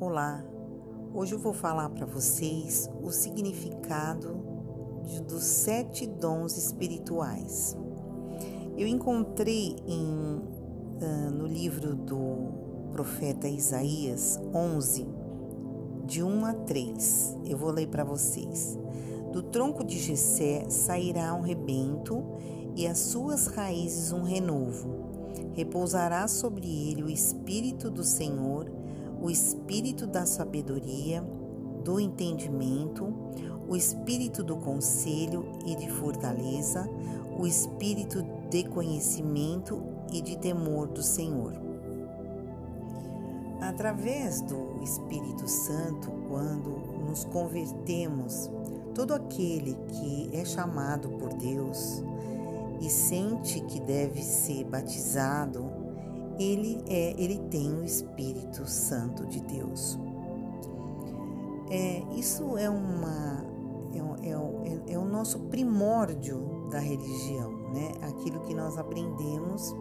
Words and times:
Olá, 0.00 0.44
hoje 1.12 1.34
eu 1.34 1.40
vou 1.40 1.52
falar 1.52 1.90
para 1.90 2.06
vocês 2.06 2.88
o 3.02 3.10
significado 3.10 4.40
de, 5.02 5.20
dos 5.22 5.42
sete 5.42 6.06
dons 6.06 6.56
espirituais. 6.56 7.76
Eu 8.76 8.86
encontrei 8.86 9.74
em, 9.84 10.36
uh, 11.02 11.30
no 11.32 11.48
livro 11.48 11.96
do 11.96 12.92
profeta 12.92 13.48
Isaías 13.48 14.38
11, 14.54 15.04
de 16.06 16.22
1 16.22 16.44
a 16.44 16.54
3. 16.54 17.36
Eu 17.44 17.58
vou 17.58 17.72
ler 17.72 17.88
para 17.88 18.04
vocês. 18.04 18.78
Do 19.32 19.42
tronco 19.42 19.82
de 19.82 19.98
Jessé 19.98 20.70
sairá 20.70 21.34
um 21.34 21.40
rebento 21.40 22.24
e 22.76 22.86
as 22.86 22.98
suas 22.98 23.48
raízes 23.48 24.12
um 24.12 24.22
renovo. 24.22 25.08
Repousará 25.54 26.28
sobre 26.28 26.68
ele 26.88 27.02
o 27.02 27.10
espírito 27.10 27.90
do 27.90 28.04
Senhor 28.04 28.77
o 29.20 29.30
espírito 29.30 30.06
da 30.06 30.24
sabedoria, 30.26 31.22
do 31.84 31.98
entendimento, 31.98 33.12
o 33.68 33.76
espírito 33.76 34.42
do 34.42 34.56
conselho 34.56 35.46
e 35.66 35.74
de 35.76 35.90
fortaleza, 35.90 36.88
o 37.38 37.46
espírito 37.46 38.22
de 38.50 38.64
conhecimento 38.64 39.82
e 40.12 40.20
de 40.20 40.38
temor 40.38 40.88
do 40.88 41.02
Senhor. 41.02 41.52
Através 43.60 44.40
do 44.40 44.82
Espírito 44.82 45.48
Santo, 45.48 46.10
quando 46.28 46.70
nos 47.06 47.24
convertemos, 47.24 48.50
todo 48.94 49.12
aquele 49.12 49.74
que 49.88 50.30
é 50.32 50.44
chamado 50.44 51.08
por 51.10 51.34
Deus 51.34 52.02
e 52.80 52.88
sente 52.88 53.60
que 53.60 53.80
deve 53.80 54.22
ser 54.22 54.64
batizado 54.64 55.77
ele 56.38 56.82
é, 56.86 57.14
ele 57.18 57.38
tem 57.50 57.72
o 57.72 57.84
Espírito 57.84 58.66
Santo 58.66 59.26
de 59.26 59.40
Deus. 59.40 59.98
É, 61.70 62.02
isso 62.16 62.56
é 62.56 62.70
uma 62.70 63.44
é, 64.22 64.30
é, 64.30 64.92
é, 64.94 64.98
o 64.98 65.04
nosso 65.04 65.38
primórdio 65.40 66.68
da 66.70 66.78
religião, 66.78 67.50
né? 67.72 67.92
Aquilo 68.02 68.40
que 68.40 68.54
nós 68.54 68.78
aprendemos 68.78 69.74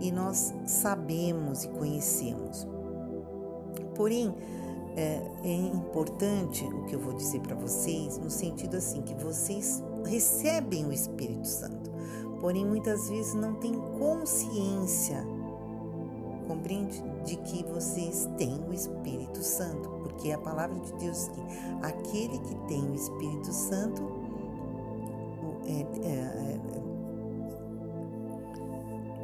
e 0.00 0.10
nós 0.10 0.52
sabemos 0.66 1.64
e 1.64 1.68
conhecemos. 1.68 2.66
Porém, 3.94 4.34
é, 4.96 5.20
é 5.42 5.52
importante 5.52 6.64
o 6.64 6.84
que 6.86 6.94
eu 6.94 7.00
vou 7.00 7.14
dizer 7.14 7.40
para 7.40 7.54
vocês, 7.54 8.18
no 8.18 8.30
sentido 8.30 8.76
assim 8.76 9.02
que 9.02 9.14
vocês 9.14 9.82
recebem 10.04 10.86
o 10.86 10.92
Espírito 10.92 11.46
Santo, 11.46 11.90
porém 12.40 12.64
muitas 12.64 13.08
vezes 13.08 13.34
não 13.34 13.54
têm 13.54 13.72
consciência 13.72 15.33
compreende? 16.46 17.02
De 17.24 17.36
que 17.36 17.64
vocês 17.64 18.28
têm 18.36 18.58
o 18.68 18.72
Espírito 18.72 19.42
Santo, 19.42 19.88
porque 20.02 20.32
a 20.32 20.38
palavra 20.38 20.78
de 20.78 20.92
Deus 20.94 21.18
diz 21.18 21.28
que 21.28 21.40
aquele 21.82 22.38
que 22.38 22.54
tem 22.66 22.90
o 22.90 22.94
Espírito 22.94 23.52
Santo 23.52 24.02
é, 25.66 25.86
é, 26.02 26.10
é, 26.10 26.60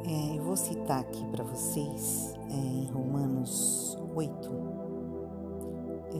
é 0.05 0.37
eu 0.37 0.43
vou 0.43 0.57
citar 0.57 0.99
aqui 0.99 1.23
para 1.25 1.43
vocês 1.43 2.33
é, 2.49 2.53
em 2.53 2.85
Romanos 2.91 3.97
8. 4.15 4.49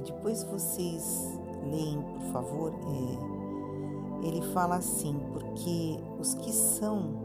depois 0.05 0.43
vocês 0.43 1.39
leem, 1.69 2.01
por 2.01 2.21
favor. 2.31 2.73
É, 2.73 4.27
ele 4.27 4.41
fala 4.53 4.75
assim, 4.75 5.19
porque 5.33 5.97
os 6.19 6.35
que 6.35 6.53
são 6.53 7.20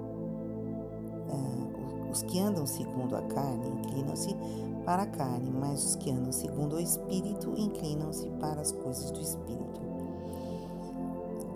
os 2.16 2.22
que 2.22 2.40
andam 2.40 2.66
segundo 2.66 3.14
a 3.14 3.20
carne 3.20 3.68
inclinam-se 3.68 4.34
para 4.86 5.02
a 5.02 5.06
carne, 5.06 5.50
mas 5.50 5.84
os 5.84 5.96
que 5.96 6.10
andam 6.10 6.32
segundo 6.32 6.76
o 6.76 6.80
Espírito 6.80 7.52
inclinam-se 7.58 8.30
para 8.40 8.62
as 8.62 8.72
coisas 8.72 9.10
do 9.10 9.20
Espírito. 9.20 9.82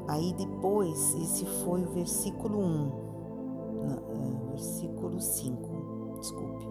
Aí 0.06 0.34
depois, 0.34 1.14
esse 1.14 1.47
foi 1.65 1.82
o 1.82 1.91
versículo 1.93 2.59
1, 2.59 2.62
não, 2.62 4.48
é, 4.48 4.50
versículo 4.50 5.19
5, 5.19 6.19
desculpe. 6.21 6.69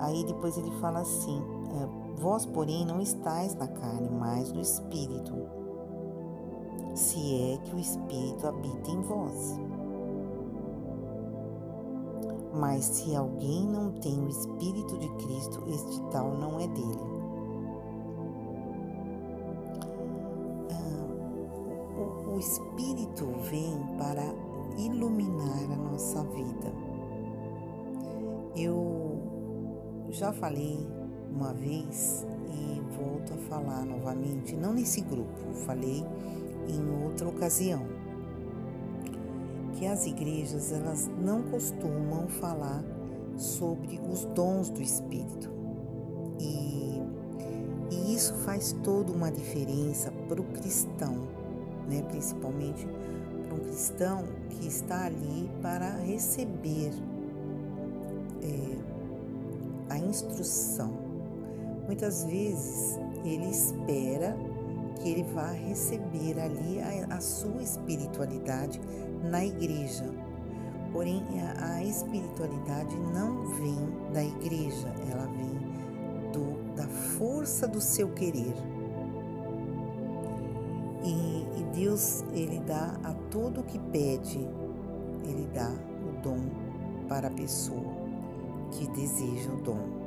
Aí 0.00 0.22
depois 0.24 0.58
ele 0.58 0.70
fala 0.72 1.00
assim: 1.00 1.40
é, 1.80 2.20
Vós, 2.20 2.44
porém, 2.44 2.84
não 2.84 3.00
estáis 3.00 3.54
na 3.54 3.68
carne, 3.68 4.10
mas 4.10 4.52
no 4.52 4.60
Espírito, 4.60 5.34
se 6.94 7.52
é 7.52 7.58
que 7.58 7.74
o 7.74 7.78
Espírito 7.78 8.46
habita 8.46 8.90
em 8.90 9.00
vós. 9.00 9.67
Mas 12.58 12.86
se 12.86 13.14
alguém 13.14 13.68
não 13.68 13.92
tem 13.92 14.20
o 14.20 14.28
Espírito 14.28 14.98
de 14.98 15.08
Cristo, 15.10 15.62
este 15.68 16.00
tal 16.10 16.34
não 16.36 16.58
é 16.58 16.66
dele. 16.66 16.98
Ah, 20.72 22.00
o, 22.00 22.34
o 22.34 22.38
Espírito 22.40 23.26
vem 23.48 23.78
para 23.96 24.24
iluminar 24.76 25.70
a 25.72 25.76
nossa 25.76 26.24
vida. 26.24 26.72
Eu 28.56 29.20
já 30.10 30.32
falei 30.32 30.84
uma 31.30 31.54
vez 31.54 32.26
e 32.50 32.80
volto 32.96 33.34
a 33.34 33.36
falar 33.36 33.84
novamente, 33.84 34.56
não 34.56 34.72
nesse 34.72 35.00
grupo, 35.02 35.54
falei 35.64 36.04
em 36.68 37.04
outra 37.04 37.28
ocasião 37.28 37.97
que 39.78 39.86
as 39.86 40.06
igrejas 40.06 40.72
elas 40.72 41.08
não 41.20 41.42
costumam 41.42 42.26
falar 42.26 42.82
sobre 43.36 44.00
os 44.10 44.24
dons 44.24 44.68
do 44.70 44.82
Espírito. 44.82 45.48
E, 46.40 47.00
e 47.92 48.14
isso 48.14 48.34
faz 48.44 48.72
toda 48.82 49.12
uma 49.12 49.30
diferença 49.30 50.10
para 50.28 50.40
o 50.40 50.44
cristão, 50.44 51.28
né? 51.88 52.02
principalmente 52.08 52.86
para 53.44 53.54
um 53.54 53.60
cristão 53.60 54.24
que 54.50 54.66
está 54.66 55.04
ali 55.06 55.48
para 55.62 55.90
receber 55.98 56.92
é, 58.42 59.94
a 59.94 59.98
instrução. 59.98 60.92
Muitas 61.86 62.24
vezes 62.24 62.98
ele 63.24 63.48
espera 63.48 64.36
que 64.96 65.08
ele 65.08 65.22
vá 65.22 65.50
receber 65.50 66.38
ali 66.38 66.80
a, 66.80 67.16
a 67.16 67.20
sua 67.20 67.62
espiritualidade 67.62 68.80
na 69.22 69.44
igreja. 69.44 70.04
Porém, 70.92 71.22
a 71.60 71.82
espiritualidade 71.84 72.96
não 73.12 73.46
vem 73.56 74.12
da 74.12 74.24
igreja, 74.24 74.88
ela 75.10 75.26
vem 75.26 76.32
do, 76.32 76.74
da 76.74 76.88
força 76.88 77.68
do 77.68 77.80
seu 77.80 78.08
querer. 78.08 78.54
E, 81.04 81.60
e 81.60 81.64
Deus, 81.74 82.24
Ele 82.32 82.58
dá 82.60 82.98
a 83.04 83.12
todo 83.30 83.62
que 83.62 83.78
pede, 83.78 84.38
Ele 85.24 85.48
dá 85.54 85.70
o 85.70 86.22
dom 86.22 86.40
para 87.08 87.28
a 87.28 87.30
pessoa 87.30 87.96
que 88.70 88.86
deseja 88.88 89.50
o 89.52 89.60
dom. 89.62 89.98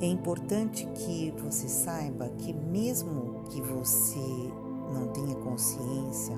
É 0.00 0.06
importante 0.06 0.86
que 0.94 1.32
você 1.38 1.68
saiba 1.68 2.28
que, 2.38 2.52
mesmo 2.52 3.35
que 3.50 3.60
você 3.62 4.50
não 4.92 5.08
tenha 5.08 5.34
consciência, 5.36 6.36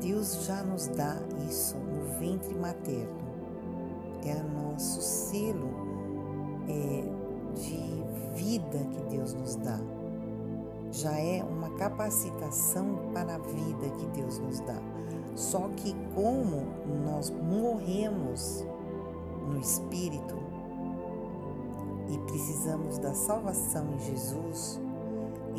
Deus 0.00 0.44
já 0.46 0.62
nos 0.62 0.86
dá 0.88 1.16
isso 1.48 1.76
no 1.76 2.18
ventre 2.18 2.54
materno. 2.54 3.18
É 4.24 4.42
nosso 4.42 5.00
selo 5.00 5.70
é, 6.68 7.04
de 7.54 7.98
vida 8.34 8.78
que 8.92 9.16
Deus 9.16 9.32
nos 9.34 9.56
dá. 9.56 9.78
Já 10.90 11.12
é 11.18 11.42
uma 11.42 11.70
capacitação 11.70 13.10
para 13.12 13.34
a 13.34 13.38
vida 13.38 13.90
que 13.98 14.06
Deus 14.20 14.38
nos 14.38 14.60
dá. 14.60 14.80
Só 15.34 15.68
que 15.76 15.94
como 16.14 16.66
nós 17.04 17.30
morremos 17.30 18.64
no 19.48 19.58
espírito 19.60 20.36
e 22.08 22.18
precisamos 22.30 22.98
da 22.98 23.14
salvação 23.14 23.86
em 23.94 23.98
Jesus, 24.00 24.80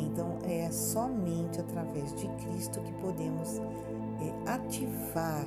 então 0.00 0.38
é 0.44 0.70
somente 0.70 1.60
através 1.60 2.14
de 2.14 2.28
Cristo 2.28 2.80
que 2.80 2.92
podemos 2.94 3.58
é, 3.58 4.50
ativar 4.50 5.46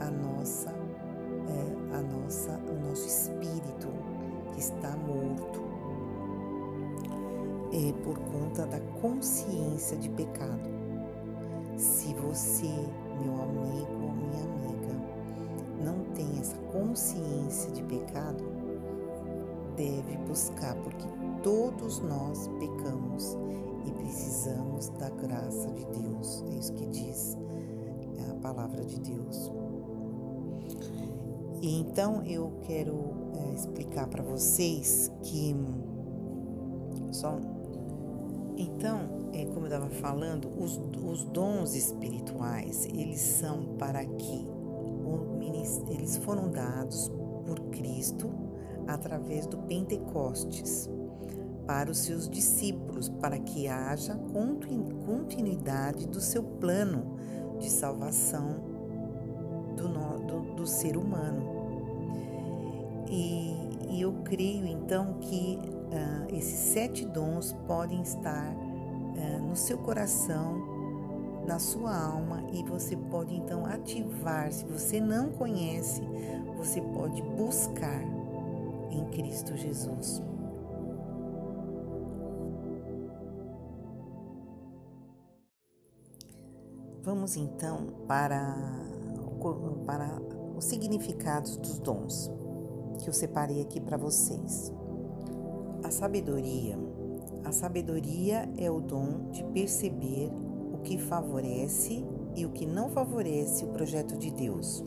a 0.00 0.10
nossa, 0.10 0.70
é, 0.70 1.96
a 1.96 2.00
nossa, 2.00 2.60
o 2.68 2.88
nosso 2.88 3.06
espírito 3.06 3.88
que 4.52 4.60
está 4.60 4.96
morto 4.96 5.60
é, 7.72 7.92
por 8.04 8.18
conta 8.18 8.66
da 8.66 8.80
consciência 9.00 9.96
de 9.96 10.08
pecado. 10.10 10.68
Se 11.76 12.12
você, 12.14 12.68
meu 13.22 13.34
amigo 13.42 13.92
ou 14.02 14.12
minha 14.12 14.42
amiga, 14.42 14.94
não 15.84 16.04
tem 16.14 16.38
essa 16.38 16.56
consciência 16.72 17.70
de 17.70 17.82
pecado, 17.84 18.44
deve 19.76 20.16
buscar, 20.26 20.74
porque 20.76 21.06
todos 21.42 22.00
nós 22.00 22.48
pecamos 22.58 23.38
e 23.86 23.92
precisamos 23.92 24.88
da 24.90 25.10
graça 25.10 25.70
de 25.70 25.84
Deus. 25.86 26.44
É 26.48 26.58
isso 26.58 26.72
que 26.74 26.86
diz 26.86 27.36
palavra 28.40 28.84
de 28.84 28.98
Deus. 29.00 29.52
E 31.62 31.80
então 31.80 32.22
eu 32.24 32.52
quero 32.62 33.14
é, 33.34 33.54
explicar 33.54 34.08
para 34.08 34.22
vocês 34.22 35.12
que 35.22 35.54
som. 37.12 37.40
Então, 38.56 39.30
é, 39.32 39.44
como 39.46 39.60
eu 39.60 39.72
estava 39.72 39.88
falando, 39.88 40.48
os, 40.58 40.80
os 41.02 41.24
dons 41.24 41.74
espirituais, 41.74 42.86
eles 42.86 43.20
são 43.20 43.76
para 43.78 44.04
que 44.04 44.60
eles 45.90 46.16
foram 46.18 46.50
dados 46.50 47.10
por 47.46 47.58
Cristo 47.70 48.30
através 48.86 49.46
do 49.46 49.58
Pentecostes 49.58 50.88
para 51.70 51.88
os 51.88 51.98
seus 51.98 52.28
discípulos, 52.28 53.08
para 53.08 53.38
que 53.38 53.68
haja 53.68 54.18
continuidade 55.06 56.08
do 56.08 56.20
seu 56.20 56.42
plano 56.42 57.16
de 57.60 57.70
salvação 57.70 58.56
do, 59.76 59.86
do, 59.86 60.54
do 60.56 60.66
ser 60.66 60.96
humano. 60.96 61.46
E, 63.08 63.54
e, 63.88 64.00
eu 64.00 64.14
creio 64.24 64.66
então 64.66 65.14
que 65.20 65.60
uh, 65.62 66.34
esses 66.34 66.58
sete 66.72 67.06
dons 67.06 67.52
podem 67.68 68.02
estar 68.02 68.52
uh, 68.52 69.40
no 69.40 69.54
seu 69.54 69.78
coração, 69.78 71.44
na 71.46 71.60
sua 71.60 71.96
alma, 71.96 72.42
e 72.52 72.64
você 72.64 72.96
pode 72.96 73.32
então 73.32 73.64
ativar. 73.64 74.50
Se 74.50 74.64
você 74.64 75.00
não 75.00 75.30
conhece, 75.30 76.02
você 76.56 76.80
pode 76.80 77.22
buscar 77.22 78.02
em 78.90 79.04
Cristo 79.12 79.56
Jesus. 79.56 80.20
Vamos 87.02 87.34
então 87.34 87.86
para, 88.06 88.54
para 89.86 90.20
os 90.54 90.66
significados 90.66 91.56
dos 91.56 91.78
dons 91.78 92.30
que 92.98 93.08
eu 93.08 93.12
separei 93.12 93.62
aqui 93.62 93.80
para 93.80 93.96
vocês. 93.96 94.70
A 95.82 95.90
sabedoria. 95.90 96.78
A 97.42 97.52
sabedoria 97.52 98.46
é 98.58 98.70
o 98.70 98.80
dom 98.80 99.30
de 99.30 99.42
perceber 99.44 100.30
o 100.74 100.78
que 100.82 100.98
favorece 100.98 102.04
e 102.36 102.44
o 102.44 102.50
que 102.50 102.66
não 102.66 102.90
favorece 102.90 103.64
o 103.64 103.68
projeto 103.68 104.18
de 104.18 104.30
Deus. 104.30 104.84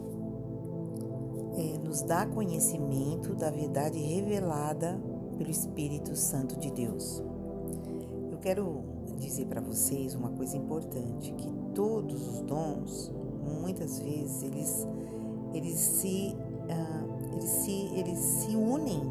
É, 1.56 1.80
nos 1.80 2.04
dá 2.04 2.27
conhecimento 2.27 3.33
da 3.33 3.50
verdade 3.50 3.98
revelada 3.98 5.01
pelo 5.36 5.50
Espírito 5.50 6.15
Santo 6.15 6.60
de 6.60 6.71
Deus. 6.71 7.24
Eu 8.31 8.38
quero 8.38 8.83
dizer 9.18 9.48
para 9.48 9.62
vocês 9.62 10.13
uma 10.13 10.30
coisa 10.30 10.56
importante, 10.56 11.33
que 11.33 11.62
todos 11.73 12.27
os 12.27 12.41
dons, 12.41 13.11
muitas 13.61 13.99
vezes 13.99 14.43
eles 14.43 14.87
eles 15.53 15.79
se 15.79 16.35
uh, 16.35 17.33
eles 17.33 17.49
se 17.49 17.91
eles 17.95 18.19
se 18.19 18.55
unem 18.55 19.01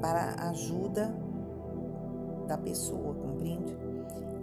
para 0.00 0.34
a 0.38 0.50
ajuda 0.50 1.14
da 2.46 2.58
pessoa, 2.58 3.14
compreende? 3.14 3.74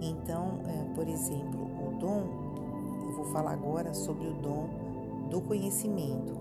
Então, 0.00 0.60
uh, 0.64 0.94
por 0.94 1.06
exemplo, 1.08 1.60
o 1.86 1.98
dom, 1.98 2.24
eu 3.06 3.12
vou 3.12 3.26
falar 3.26 3.52
agora 3.52 3.94
sobre 3.94 4.26
o 4.26 4.34
dom 4.34 4.68
do 5.30 5.40
conhecimento. 5.40 6.40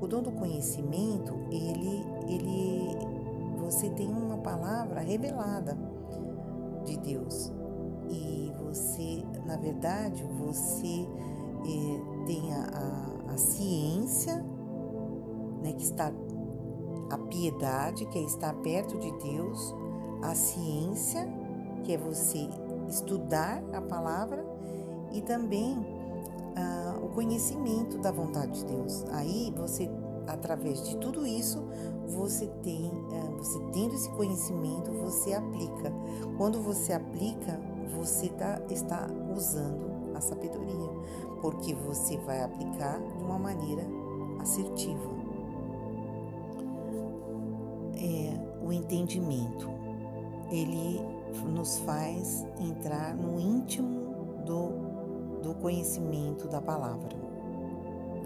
O 0.00 0.06
dom 0.06 0.22
do 0.22 0.32
conhecimento, 0.32 1.34
ele 1.50 2.04
ele 2.26 2.96
você 3.58 3.90
tem 3.90 4.08
uma 4.08 4.38
palavra 4.38 5.00
revelada 5.00 5.76
de 6.86 6.96
Deus 6.96 7.52
e 8.10 8.52
você, 8.64 9.24
na 9.44 9.56
verdade, 9.56 10.24
você 10.38 11.06
eh, 11.64 12.24
tem 12.26 12.52
a, 12.52 13.28
a, 13.28 13.34
a, 13.34 13.36
ciência, 13.36 14.36
né, 15.62 15.72
que 15.72 15.82
está 15.82 16.12
a 17.10 17.18
piedade, 17.18 18.06
que 18.06 18.18
é 18.18 18.22
estar 18.22 18.54
perto 18.56 18.98
de 18.98 19.10
Deus, 19.18 19.74
a 20.22 20.34
ciência, 20.34 21.26
que 21.84 21.92
é 21.92 21.98
você 21.98 22.48
estudar 22.88 23.62
a 23.72 23.80
palavra 23.80 24.44
e 25.12 25.20
também 25.22 25.76
ah, 26.56 26.98
o 27.02 27.08
conhecimento 27.08 27.98
da 27.98 28.10
vontade 28.10 28.60
de 28.60 28.66
Deus. 28.66 29.04
Aí 29.12 29.52
você, 29.56 29.88
através 30.28 30.86
de 30.88 30.96
tudo 30.98 31.26
isso, 31.26 31.62
você 32.06 32.46
tem, 32.62 32.90
ah, 33.12 33.30
você 33.36 33.58
tendo 33.72 33.94
esse 33.94 34.10
conhecimento, 34.10 34.92
você 34.92 35.32
aplica. 35.32 35.92
Quando 36.36 36.60
você 36.62 36.92
aplica, 36.92 37.60
você 37.96 38.28
tá, 38.28 38.60
está 38.70 39.08
usando 39.34 40.14
a 40.14 40.20
sabedoria, 40.20 40.90
porque 41.40 41.74
você 41.74 42.16
vai 42.18 42.42
aplicar 42.42 42.98
de 43.00 43.24
uma 43.24 43.38
maneira 43.38 43.82
assertiva. 44.40 45.18
É, 47.96 48.64
o 48.64 48.72
entendimento, 48.72 49.68
ele 50.50 51.00
nos 51.52 51.78
faz 51.78 52.46
entrar 52.60 53.14
no 53.14 53.38
íntimo 53.38 54.44
do, 54.44 55.40
do 55.42 55.54
conhecimento 55.54 56.48
da 56.48 56.60
palavra. 56.60 57.16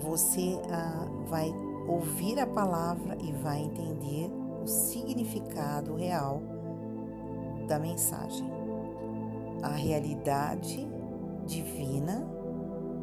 Você 0.02 0.58
ah, 0.70 1.06
vai 1.28 1.52
ouvir 1.88 2.38
a 2.38 2.46
palavra 2.46 3.16
e 3.22 3.32
vai 3.32 3.60
entender 3.60 4.30
o 4.62 4.66
significado 4.66 5.94
real 5.94 6.40
da 7.66 7.78
mensagem 7.78 8.52
a 9.62 9.68
realidade 9.68 10.88
divina 11.46 12.28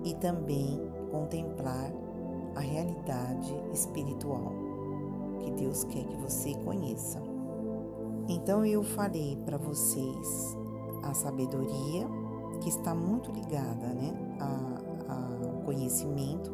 e 0.03 0.13
também 0.15 0.79
contemplar 1.09 1.91
a 2.55 2.59
realidade 2.59 3.55
espiritual 3.73 4.51
que 5.39 5.51
Deus 5.51 5.85
quer 5.85 6.03
que 6.03 6.17
você 6.17 6.53
conheça. 6.65 7.21
Então 8.27 8.65
eu 8.65 8.83
falei 8.83 9.37
para 9.45 9.57
vocês 9.57 10.57
a 11.01 11.13
sabedoria 11.13 12.05
que 12.61 12.69
está 12.69 12.93
muito 12.93 13.31
ligada, 13.31 13.87
né, 13.93 14.13
ao 15.07 15.63
conhecimento 15.63 16.51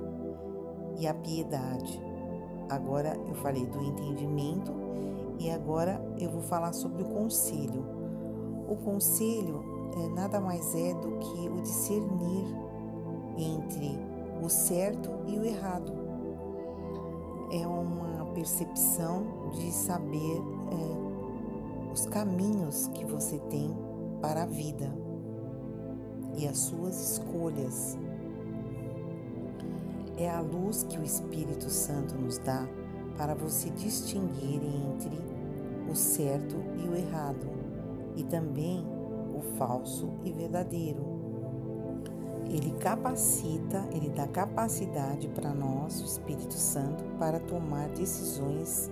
e 1.00 1.08
à 1.08 1.14
piedade. 1.16 2.00
Agora 2.70 3.16
eu 3.28 3.36
falei 3.36 3.66
do 3.66 3.84
entendimento 3.84 4.74
e 5.40 5.50
agora 5.50 6.02
eu 6.20 6.30
vou 6.30 6.42
falar 6.42 6.74
sobre 6.74 7.04
o 7.04 7.06
conselho. 7.06 7.86
O 8.68 8.76
conselho 8.78 9.64
é, 9.96 10.08
nada 10.10 10.40
mais 10.40 10.74
é 10.76 10.94
do 10.94 11.18
que 11.20 11.50
o 11.50 11.62
discernir 11.62 12.46
entre 13.38 14.00
o 14.44 14.50
certo 14.50 15.10
e 15.28 15.38
o 15.38 15.46
errado. 15.46 15.94
É 17.52 17.66
uma 17.68 18.26
percepção 18.34 19.52
de 19.54 19.72
saber 19.72 20.42
é, 20.72 21.92
os 21.94 22.06
caminhos 22.08 22.88
que 22.94 23.06
você 23.06 23.40
tem 23.40 23.76
para 24.22 24.44
a 24.44 24.46
vida 24.46 24.92
e 26.38 26.48
as 26.48 26.58
suas 26.58 27.12
escolhas. 27.12 27.98
É 30.18 30.30
a 30.30 30.40
luz 30.40 30.84
que 30.84 30.98
o 30.98 31.04
Espírito 31.04 31.70
Santo 31.70 32.16
nos 32.16 32.38
dá 32.38 32.66
para 33.18 33.34
você 33.34 33.70
distinguir 33.70 34.62
entre 34.64 35.20
o 35.90 35.96
certo 35.96 36.56
e 36.78 36.88
o 36.88 36.96
errado 36.96 37.48
e 38.16 38.24
também 38.24 38.86
o 39.34 39.42
falso 39.58 40.10
e 40.24 40.32
verdadeiro. 40.32 41.04
Ele 42.48 42.72
capacita, 42.80 43.86
ele 43.92 44.10
dá 44.10 44.28
capacidade 44.28 45.28
para 45.30 45.54
nós, 45.54 46.00
o 46.02 46.06
Espírito 46.06 46.54
Santo, 46.54 47.04
para 47.18 47.40
tomar 47.40 47.90
decisões 47.90 48.90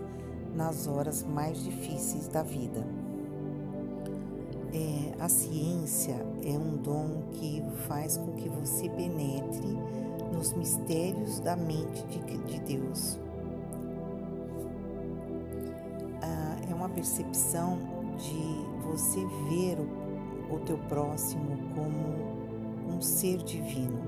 nas 0.53 0.87
horas 0.87 1.23
mais 1.23 1.63
difíceis 1.63 2.27
da 2.27 2.43
vida. 2.43 2.85
É, 4.73 5.23
a 5.23 5.29
ciência 5.29 6.15
é 6.43 6.57
um 6.57 6.75
dom 6.77 7.23
que 7.31 7.63
faz 7.87 8.17
com 8.17 8.33
que 8.33 8.49
você 8.49 8.89
penetre 8.89 9.77
nos 10.33 10.53
mistérios 10.53 11.39
da 11.39 11.55
mente 11.55 12.03
de, 12.07 12.37
de 12.37 12.59
Deus. 12.61 13.19
Ah, 16.21 16.57
é 16.69 16.73
uma 16.73 16.89
percepção 16.89 17.77
de 18.17 18.83
você 18.87 19.25
ver 19.49 19.79
o 19.79 20.03
o 20.55 20.59
teu 20.59 20.77
próximo 20.77 21.57
como 21.73 22.95
um 22.95 23.01
ser 23.01 23.37
divino. 23.37 23.99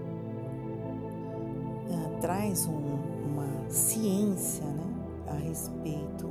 Uh, 1.90 2.20
traz 2.22 2.68
um, 2.68 3.32
uma 3.32 3.70
ciência 3.70 4.66
né, 4.66 4.84
a 5.28 5.34
respeito 5.34 6.28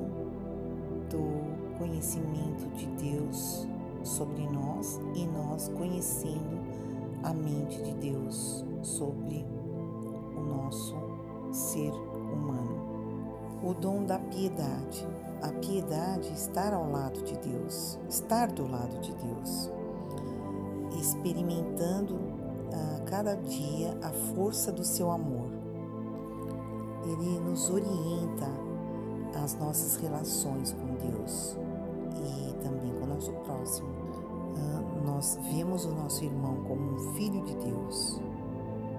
do 1.10 1.78
conhecimento 1.78 2.68
de 2.76 2.86
Deus 3.10 3.66
sobre 4.02 4.46
nós 4.48 5.00
e 5.14 5.26
nós 5.26 5.68
conhecendo 5.68 6.60
a 7.22 7.32
mente 7.32 7.82
de 7.82 7.94
Deus 7.94 8.64
sobre 8.82 9.44
o 9.44 9.53
nosso 10.64 10.96
ser 11.52 11.92
humano. 11.92 13.60
O 13.62 13.74
dom 13.74 14.04
da 14.04 14.18
piedade. 14.18 15.06
A 15.42 15.48
piedade 15.48 16.32
estar 16.32 16.72
ao 16.72 16.90
lado 16.90 17.22
de 17.22 17.36
Deus, 17.38 17.98
estar 18.08 18.50
do 18.50 18.66
lado 18.66 18.98
de 19.00 19.14
Deus 19.14 19.70
experimentando 21.04 22.18
a 22.72 22.96
ah, 22.96 23.00
cada 23.04 23.34
dia 23.36 23.96
a 24.02 24.10
força 24.34 24.72
do 24.72 24.82
seu 24.82 25.10
amor. 25.10 25.50
Ele 27.04 27.38
nos 27.40 27.68
orienta 27.68 28.48
as 29.42 29.54
nossas 29.56 29.96
relações 29.96 30.72
com 30.72 30.94
Deus 30.94 31.58
e 32.16 32.54
também 32.62 32.90
com 32.94 33.04
o 33.04 33.06
nosso 33.06 33.32
próximo. 33.32 33.88
Ah, 34.56 35.04
nós 35.04 35.38
vemos 35.52 35.84
o 35.84 35.90
nosso 35.90 36.24
irmão 36.24 36.64
como 36.66 36.94
um 36.94 37.14
filho 37.14 37.44
de 37.44 37.54
Deus 37.56 38.18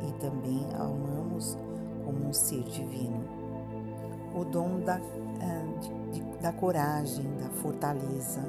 e 0.07 0.12
também 0.13 0.65
amamos 0.74 1.57
como 2.03 2.27
um 2.27 2.33
ser 2.33 2.63
divino. 2.63 3.24
O 4.35 4.43
dom 4.43 4.79
da, 4.81 4.95
ah, 4.95 6.12
de, 6.12 6.21
da 6.41 6.51
coragem, 6.51 7.25
da 7.38 7.50
fortaleza, 7.62 8.41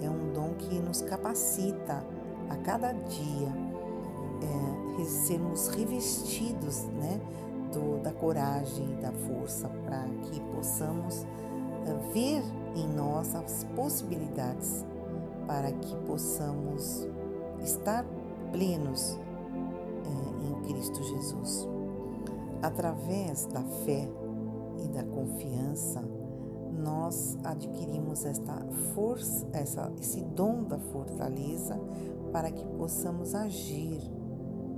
é 0.00 0.08
um 0.08 0.32
dom 0.32 0.54
que 0.54 0.78
nos 0.80 1.02
capacita 1.02 2.04
a 2.48 2.56
cada 2.56 2.92
dia 2.92 3.48
é, 4.42 5.04
sermos 5.04 5.68
revestidos 5.68 6.84
né, 6.84 7.20
do, 7.72 8.02
da 8.02 8.12
coragem 8.12 8.92
e 8.92 9.02
da 9.02 9.12
força 9.12 9.68
para 9.84 10.04
que 10.24 10.40
possamos 10.54 11.24
é, 11.86 12.12
ver 12.12 12.42
em 12.76 12.88
nós 12.88 13.34
as 13.34 13.64
possibilidades 13.76 14.84
para 15.46 15.72
que 15.72 15.94
possamos 16.06 17.06
estar 17.60 18.04
plenos 18.52 19.18
é, 19.18 19.21
em 20.44 20.62
Cristo 20.62 21.02
Jesus. 21.02 21.68
Através 22.62 23.46
da 23.46 23.62
fé 23.84 24.08
e 24.84 24.88
da 24.88 25.02
confiança, 25.04 26.02
nós 26.82 27.36
adquirimos 27.44 28.24
esta 28.24 28.54
força, 28.94 29.46
essa, 29.52 29.92
esse 30.00 30.20
dom 30.20 30.64
da 30.64 30.78
fortaleza 30.78 31.78
para 32.32 32.50
que 32.50 32.64
possamos 32.64 33.34
agir 33.34 34.00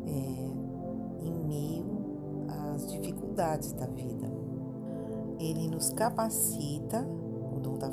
é, 0.07 1.25
em 1.25 1.33
meio 1.47 2.05
às 2.75 2.91
dificuldades 2.91 3.73
da 3.73 3.87
vida. 3.87 4.31
Ele 5.39 5.69
nos 5.69 5.91
capacita, 5.91 7.07
o 7.55 7.61
dom 7.61 7.79
da, 7.79 7.89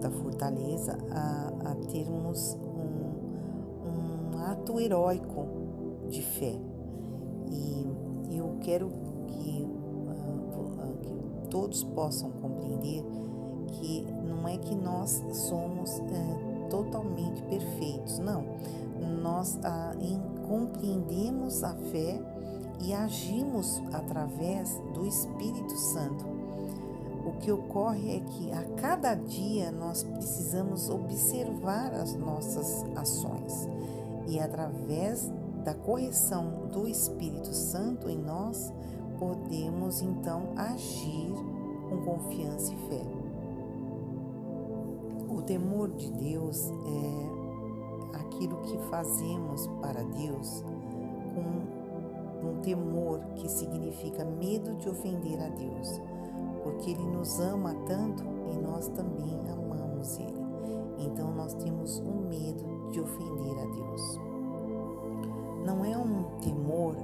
da 0.00 0.10
fortaleza, 0.10 0.98
a, 1.10 1.70
a 1.70 1.74
termos 1.90 2.58
um, 2.62 4.34
um 4.34 4.38
ato 4.38 4.80
heróico 4.80 5.46
de 6.08 6.22
fé. 6.22 6.73
E 7.50 8.36
eu 8.36 8.56
quero 8.60 8.90
que, 9.28 9.62
uh, 9.62 10.96
que 11.02 11.48
todos 11.48 11.84
possam 11.84 12.30
compreender 12.30 13.04
que 13.74 14.06
não 14.26 14.46
é 14.48 14.56
que 14.56 14.74
nós 14.74 15.22
somos 15.32 15.98
é, 15.98 16.68
totalmente 16.68 17.42
perfeitos, 17.42 18.18
não. 18.18 18.44
Nós 19.22 19.58
ah, 19.64 19.94
em, 20.00 20.20
compreendemos 20.46 21.62
a 21.62 21.74
fé 21.74 22.20
e 22.80 22.92
agimos 22.92 23.82
através 23.92 24.70
do 24.92 25.06
Espírito 25.06 25.76
Santo. 25.76 26.24
O 27.26 27.32
que 27.38 27.50
ocorre 27.50 28.16
é 28.16 28.20
que 28.20 28.52
a 28.52 28.64
cada 28.80 29.14
dia 29.14 29.72
nós 29.72 30.02
precisamos 30.02 30.90
observar 30.90 31.94
as 31.94 32.14
nossas 32.14 32.84
ações 32.94 33.66
e 34.26 34.38
através 34.38 35.30
da 35.64 35.74
correção 35.74 36.68
do 36.68 36.86
Espírito 36.86 37.52
Santo 37.52 38.08
em 38.08 38.18
nós 38.18 38.72
podemos 39.18 40.02
então 40.02 40.52
agir 40.56 41.32
com 41.88 42.04
confiança 42.04 42.72
e 42.72 42.76
fé 42.88 43.24
temor 45.46 45.90
de 45.90 46.10
Deus 46.12 46.70
é 46.70 48.18
aquilo 48.18 48.56
que 48.62 48.78
fazemos 48.90 49.66
para 49.80 50.02
Deus 50.02 50.64
com 51.34 52.48
um 52.48 52.60
temor 52.60 53.20
que 53.36 53.48
significa 53.48 54.24
medo 54.24 54.74
de 54.76 54.88
ofender 54.88 55.40
a 55.40 55.48
Deus, 55.48 56.00
porque 56.62 56.90
Ele 56.90 57.04
nos 57.06 57.40
ama 57.40 57.74
tanto 57.86 58.22
e 58.52 58.58
nós 58.58 58.88
também 58.88 59.40
amamos 59.50 60.18
Ele. 60.18 60.44
Então 60.98 61.32
nós 61.34 61.54
temos 61.54 61.98
um 62.00 62.28
medo 62.28 62.90
de 62.90 63.00
ofender 63.00 63.58
a 63.58 63.66
Deus. 63.66 64.33
Não 65.64 65.84
é 65.84 65.96
um 65.96 66.24
temor 66.40 66.94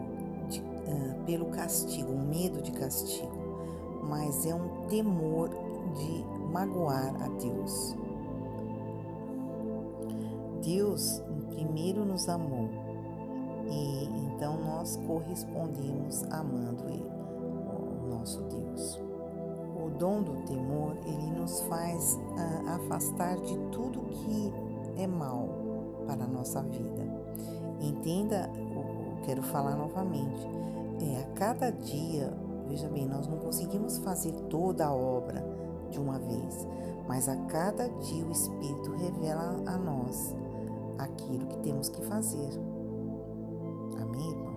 de, 0.49 0.61
uh, 0.61 1.25
pelo 1.25 1.47
castigo, 1.47 2.13
um 2.13 2.29
medo 2.29 2.61
de 2.61 2.73
castigo, 2.73 3.33
mas 4.03 4.45
é 4.47 4.55
um 4.55 4.87
temor 4.89 5.49
de 5.95 6.25
magoar 6.53 7.15
a 7.23 7.29
Deus. 7.29 7.97
Deus 10.63 11.23
primeiro 11.49 12.05
nos 12.05 12.29
amou 12.29 12.69
e 13.71 14.05
então 14.27 14.59
nós 14.59 14.97
correspondemos 15.07 16.23
amando 16.25 16.85
Ele, 16.89 17.11
o 18.05 18.09
nosso 18.09 18.43
Deus. 18.43 19.01
O 19.77 19.89
dom 19.99 20.23
do 20.23 20.35
temor, 20.47 20.97
ele 21.07 21.31
nos 21.39 21.61
faz 21.63 22.15
uh, 22.15 22.69
afastar 22.69 23.37
de 23.37 23.57
tudo 23.73 24.01
que 24.03 24.53
é 24.99 25.07
mal 25.07 25.49
para 26.07 26.25
a 26.25 26.27
nossa 26.27 26.63
vida. 26.63 27.10
Entenda, 27.81 28.51
quero 29.25 29.43
falar 29.43 29.75
novamente, 29.77 30.47
é 31.01 31.21
a 31.21 31.25
cada 31.35 31.71
dia, 31.71 32.33
veja 32.69 32.89
bem, 32.89 33.07
nós 33.07 33.27
não 33.27 33.39
conseguimos 33.39 33.99
fazer 33.99 34.33
toda 34.49 34.87
a 34.87 34.95
obra 34.95 35.43
de 35.91 35.99
uma 35.99 36.19
vez, 36.19 36.67
mas 37.09 37.29
a 37.29 37.37
cada 37.47 37.89
dia 37.89 38.25
o 38.25 38.31
Espírito 38.31 38.93
revela 38.93 39.63
a 39.67 39.79
nós 39.79 40.35
aquilo 40.99 41.47
que 41.47 41.59
temos 41.59 41.89
que 41.89 42.03
fazer. 42.03 42.51
Amém, 44.01 44.31
irmãos? 44.31 44.51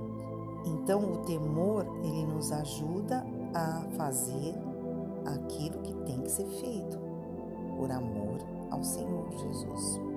Então, 0.65 0.99
o 0.99 1.17
temor, 1.19 1.85
ele 2.03 2.25
nos 2.25 2.51
ajuda 2.51 3.25
a 3.53 3.83
fazer 3.95 4.53
aquilo 5.25 5.79
que 5.79 5.93
tem 6.05 6.21
que 6.21 6.29
ser 6.29 6.45
feito, 6.45 6.99
por 7.77 7.89
amor 7.89 8.37
ao 8.69 8.83
Senhor 8.83 9.29
Jesus. 9.31 10.12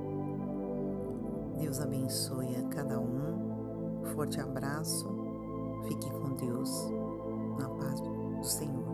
Deus 1.58 1.80
abençoe 1.80 2.56
a 2.56 2.68
cada 2.68 3.00
um. 3.00 4.04
Forte 4.14 4.40
abraço. 4.40 5.08
Fique 5.88 6.10
com 6.10 6.34
Deus. 6.34 6.70
Na 7.58 7.68
paz 7.68 8.00
do 8.00 8.44
Senhor. 8.44 8.86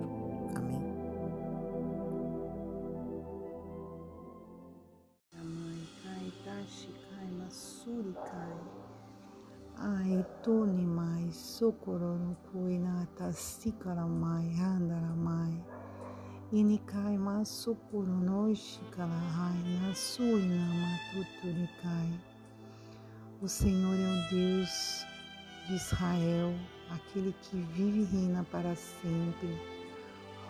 Ai 9.76 10.24
toni 10.42 10.86
mai 10.86 11.32
sokoro 11.32 12.16
no 12.16 12.36
kuinata 12.46 13.32
sikara 13.32 14.06
mai 14.06 14.48
handara 14.54 15.14
mai. 15.16 15.60
Inikai 16.52 17.18
ma 17.18 17.44
sokoro 17.44 18.14
no 18.28 18.54
shikara 18.54 19.20
hai 19.36 19.58
na 19.80 19.92
suina 19.94 20.66
matuturikai. 20.80 22.31
O 23.42 23.48
Senhor 23.48 23.96
é 23.98 24.06
o 24.06 24.30
Deus 24.30 25.04
de 25.66 25.74
Israel, 25.74 26.54
aquele 26.92 27.34
que 27.42 27.56
vive 27.56 28.02
e 28.02 28.04
reina 28.04 28.46
para 28.52 28.76
sempre. 28.76 29.60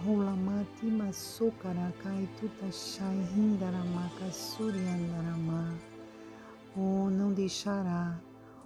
Rolamati 0.05 0.85
masokarakai 0.85 2.29
tutashai 2.39 3.17
hindaramaka 3.35 4.31
suriandarama. 4.31 5.75
Oh, 6.77 7.09
não 7.09 7.33
deixará 7.33 8.21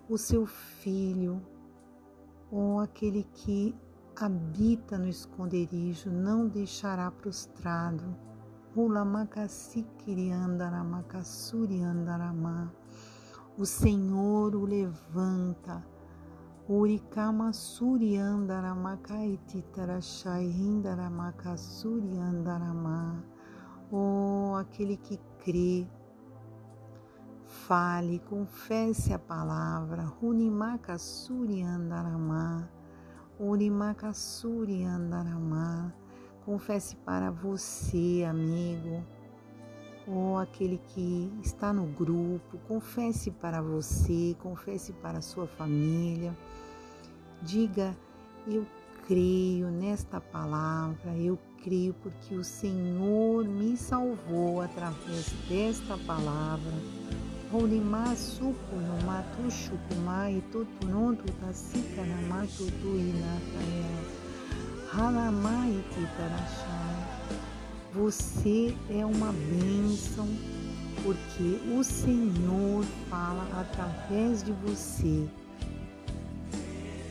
o 0.08 0.18
seu 0.18 0.44
filho, 0.44 1.40
ou 2.50 2.80
aquele 2.80 3.22
que 3.32 3.76
habita 4.16 4.98
no 4.98 5.06
esconderijo, 5.06 6.10
não 6.10 6.48
deixará 6.48 7.12
prostrado. 7.12 8.16
O 13.58 13.64
Senhor 13.64 14.54
o 14.54 14.64
levanta. 14.64 15.84
Urikama 16.68 17.52
Suryandaramakaititarashai 17.52 20.46
Hindaramakasuryandarama. 20.46 23.24
Oh, 23.90 24.54
aquele 24.56 24.96
que 24.96 25.18
crê 25.38 25.88
Fale, 27.46 28.18
confesse 28.20 29.12
a 29.12 29.18
palavra. 29.18 30.04
Andaramá. 31.62 32.68
Suri 34.12 34.84
andaramá. 34.84 35.92
Confesse 36.44 36.96
para 36.96 37.30
você, 37.30 38.24
amigo, 38.28 39.04
ou 40.06 40.38
aquele 40.38 40.80
que 40.88 41.30
está 41.42 41.72
no 41.72 41.86
grupo. 41.86 42.58
Confesse 42.68 43.30
para 43.30 43.60
você, 43.60 44.36
confesse 44.40 44.92
para 44.92 45.18
a 45.18 45.22
sua 45.22 45.46
família. 45.46 46.36
Diga: 47.42 47.96
Eu 48.46 48.64
creio 49.06 49.68
nesta 49.68 50.20
palavra, 50.20 51.16
eu 51.16 51.38
creio 51.62 51.94
porque 51.94 52.34
o 52.34 52.44
Senhor 52.44 53.44
me 53.44 53.76
salvou 53.76 54.60
através 54.60 55.30
desta 55.48 55.98
palavra. 55.98 56.72
Você 67.96 68.76
é 68.90 69.06
uma 69.06 69.32
bênção, 69.32 70.28
porque 71.02 71.60
o 71.74 71.82
Senhor 71.82 72.84
fala 73.08 73.48
através 73.58 74.42
de 74.42 74.52
você. 74.52 75.26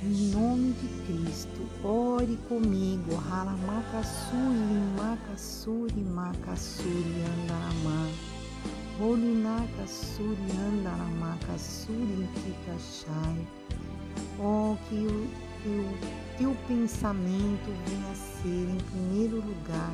Em 0.04 0.32
nome 0.32 0.74
de 0.74 0.88
Cristo, 1.06 1.62
ore 1.84 2.38
comigo. 2.48 3.16
Halamacassuri, 3.30 4.80
macassuri, 4.96 6.02
macassuri, 6.02 7.24
andaramá. 7.44 8.08
Rolinakassuri, 9.00 10.38
andaramakassuri, 10.70 12.30
kitachai. 12.36 13.48
Oh, 14.40 14.78
que 14.88 15.08
que 15.66 15.70
o 15.70 16.38
teu 16.38 16.56
pensamento 16.68 17.72
venha 17.88 18.12
a 18.12 18.16
ser, 18.16 18.70
em 18.70 18.78
primeiro 18.92 19.38
lugar, 19.38 19.92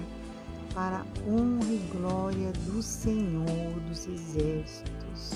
para 0.73 0.97
a 0.97 1.29
honra 1.29 1.71
e 1.71 1.89
glória 1.91 2.51
do 2.65 2.81
Senhor 2.81 3.79
dos 3.87 4.07
Exércitos. 4.07 5.31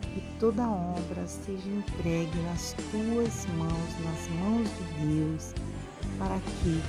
Que 0.00 0.22
toda 0.38 0.68
obra 0.68 1.26
seja 1.26 1.68
entregue 1.68 2.38
nas 2.42 2.74
tuas 2.90 3.46
mãos, 3.56 4.04
nas 4.04 4.28
mãos 4.40 4.68
de 4.68 5.06
Deus, 5.06 5.54
para 6.18 6.38
que 6.38 6.80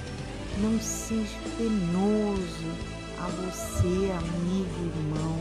não 0.60 0.80
seja 0.80 1.38
penoso 1.58 2.72
a 3.20 3.28
você, 3.28 4.12
amigo, 4.12 4.92
irmão, 4.96 5.38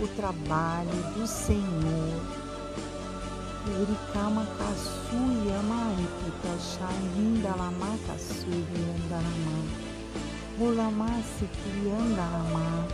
o 0.00 0.08
trabalho 0.16 1.14
do 1.16 1.26
Senhor 1.26 2.44
Urikama 3.66 4.46
kasui 4.58 5.50
amaipita 5.58 6.52
shahindalama 6.60 7.96
kasuri 8.06 8.80
andalama. 8.94 9.83
Olama 10.60 11.08
sikiri 11.34 11.90
andalama. 11.90 12.86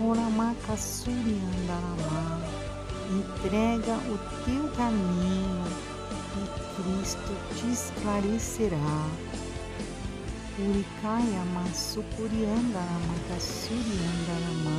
Olama 0.00 0.54
kasuri 0.66 1.40
andalama. 1.40 2.40
Entrega 3.08 3.96
o 4.12 4.18
teu 4.44 4.68
caminho 4.76 5.64
e 6.36 6.44
Cristo 6.76 7.32
te 7.56 7.72
esclarecerá. 7.72 9.08
Urikaya 10.58 11.44
masukuri 11.54 12.44
andalama 12.44 13.16
kasuri 13.28 13.96
andalama. 14.12 14.78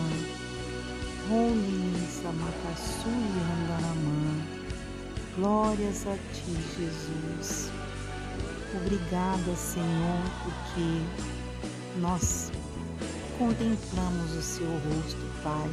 Holy 1.28 2.06
samakasuri 2.22 3.40
andalama. 3.56 4.46
Glórias 5.38 6.06
a 6.06 6.16
Ti, 6.34 6.54
Jesus. 6.78 7.72
Obrigada, 8.76 9.56
Senhor, 9.56 10.22
porque 10.44 11.02
nós 12.00 12.52
contemplamos 13.38 14.32
o 14.34 14.42
Seu 14.42 14.68
rosto, 14.68 15.44
Pai, 15.44 15.70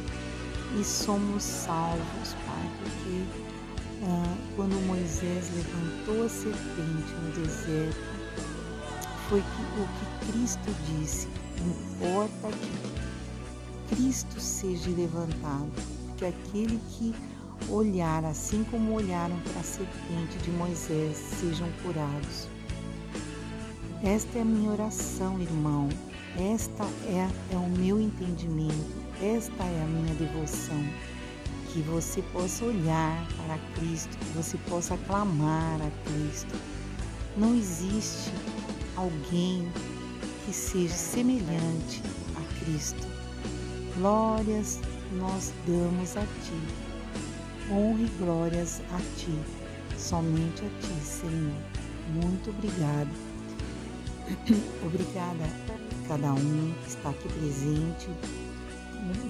e 0.79 0.83
somos 0.83 1.43
salvos, 1.43 2.33
Pai, 2.45 2.71
porque 2.79 3.23
ah, 4.03 4.37
quando 4.55 4.75
Moisés 4.85 5.49
levantou 5.55 6.25
a 6.25 6.29
serpente 6.29 7.13
no 7.21 7.31
deserto, 7.41 7.97
foi 9.29 9.39
o 9.39 9.43
que 9.43 10.31
Cristo 10.31 10.75
disse: 10.87 11.27
importa 11.65 12.49
que 12.57 13.95
Cristo 13.95 14.39
seja 14.39 14.89
levantado, 14.89 15.71
que 16.17 16.25
aquele 16.25 16.79
que 16.89 17.13
olhar 17.69 18.25
assim 18.25 18.63
como 18.65 18.93
olharam 18.93 19.39
para 19.41 19.61
a 19.61 19.63
serpente 19.63 20.37
de 20.43 20.51
Moisés, 20.51 21.15
sejam 21.15 21.69
curados. 21.83 22.47
Esta 24.03 24.39
é 24.39 24.41
a 24.41 24.45
minha 24.45 24.69
oração, 24.69 25.39
irmão. 25.39 25.87
Esta 26.37 26.83
é, 27.05 27.29
é 27.51 27.55
o 27.55 27.69
meu 27.69 27.99
entendimento. 27.99 29.03
Esta 29.21 29.63
é 29.63 29.83
a 29.83 29.87
minha 29.87 30.13
devoção. 30.15 30.83
Que 31.71 31.81
você 31.81 32.21
possa 32.33 32.65
olhar 32.65 33.27
para 33.37 33.57
Cristo, 33.75 34.17
que 34.17 34.37
você 34.37 34.57
possa 34.69 34.97
clamar 35.07 35.79
a 35.81 36.09
Cristo. 36.09 36.55
Não 37.35 37.55
existe 37.55 38.31
alguém 38.95 39.67
que 40.45 40.53
seja 40.53 40.93
semelhante 40.93 42.01
a 42.35 42.63
Cristo. 42.63 43.07
Glórias 43.97 44.79
nós 45.13 45.51
damos 45.65 46.15
a 46.17 46.21
Ti 46.21 46.93
honra 47.71 48.01
e 48.01 48.09
glórias 48.19 48.81
a 48.91 48.97
Ti, 49.17 49.39
somente 49.97 50.63
a 50.65 50.81
Ti, 50.81 51.05
Senhor. 51.05 51.61
Muito 52.13 52.49
obrigado. 52.49 53.32
Obrigada 54.85 55.43
a 55.43 56.07
cada 56.07 56.33
um 56.33 56.73
que 56.83 56.89
está 56.89 57.09
aqui 57.09 57.27
presente. 57.29 58.07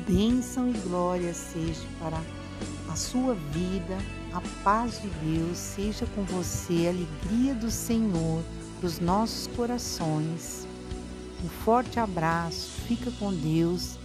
Bênção 0.08 0.70
e 0.70 0.74
glória 0.88 1.34
seja 1.34 1.82
para 2.00 2.22
a 2.92 2.96
sua 2.96 3.34
vida, 3.34 3.98
a 4.34 4.42
paz 4.64 5.02
de 5.02 5.08
Deus 5.26 5.58
seja 5.58 6.06
com 6.16 6.24
você, 6.24 6.88
a 6.88 6.90
alegria 6.90 7.56
do 7.56 7.72
Senhor 7.72 8.44
dos 8.82 9.00
nossos 9.00 9.48
corações. 9.56 10.68
Um 11.44 11.50
forte 11.50 12.00
abraço, 12.00 12.70
fica 12.88 13.10
com 13.12 13.34
Deus, 13.34 13.98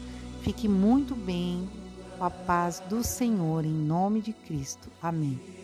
fique 0.42 0.68
muito 0.68 1.14
bem 1.14 1.68
com 2.16 2.24
a 2.24 2.30
paz 2.30 2.80
do 2.88 3.04
Senhor, 3.04 3.64
em 3.64 3.74
nome 3.74 4.20
de 4.20 4.32
Cristo. 4.32 4.88
Amém. 5.02 5.57